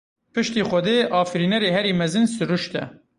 Piştî 0.33 0.61
xwedê, 0.69 0.97
afirînerê 1.21 1.69
herî 1.75 1.93
mezin 2.01 2.25
siruşt 2.35 2.73
e. 2.81 2.83